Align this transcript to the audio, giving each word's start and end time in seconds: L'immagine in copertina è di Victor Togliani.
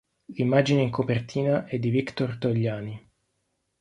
L'immagine 0.35 0.81
in 0.81 0.89
copertina 0.89 1.65
è 1.67 1.77
di 1.77 1.91
Victor 1.91 2.37
Togliani. 2.39 3.07